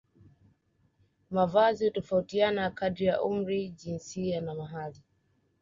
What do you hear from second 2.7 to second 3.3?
kadiri ya